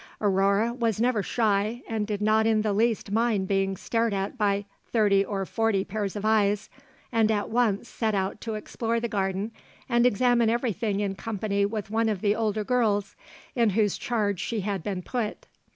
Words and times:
Aurore 0.19 0.73
was 0.73 0.99
never 0.99 1.21
shy 1.21 1.83
and 1.87 2.07
did 2.07 2.23
not 2.23 2.47
in 2.47 2.63
the 2.63 2.73
least 2.73 3.11
mind 3.11 3.47
being 3.47 3.77
stared 3.77 4.15
at 4.15 4.35
by 4.35 4.65
thirty 4.91 5.23
or 5.23 5.45
forty 5.45 5.85
pairs 5.85 6.15
of 6.15 6.25
eyes, 6.25 6.71
and 7.11 7.29
at 7.29 7.49
once 7.51 7.87
set 7.87 8.15
out 8.15 8.41
to 8.41 8.55
explore 8.55 8.99
the 8.99 9.07
garden 9.07 9.51
and 9.87 10.07
examine 10.07 10.49
everything 10.49 11.01
in 11.01 11.13
company 11.13 11.67
with 11.67 11.91
one 11.91 12.09
of 12.09 12.21
the 12.21 12.33
older 12.35 12.63
girls, 12.63 13.15
in 13.53 13.69
whose 13.69 13.95
charge 13.95 14.39
she 14.39 14.61
had 14.61 14.81
been 14.81 15.03
put. 15.03 15.45